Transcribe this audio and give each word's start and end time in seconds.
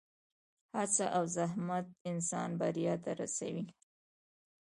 هڅه 0.77 1.05
او 1.17 1.23
زحمت 1.35 1.87
انسان 2.11 2.49
بریا 2.59 2.95
ته 3.03 3.11
رسوي. 3.21 3.63